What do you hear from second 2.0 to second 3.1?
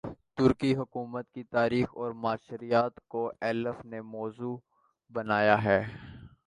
معاشرت